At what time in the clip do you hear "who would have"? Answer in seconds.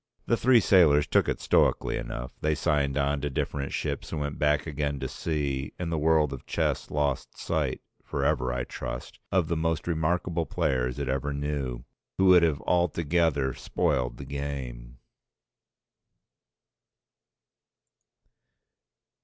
12.17-12.61